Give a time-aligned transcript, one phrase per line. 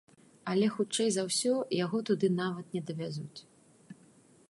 [0.53, 1.53] Але хутчэй за ўсё
[1.83, 3.39] яго туды нават не давязуць.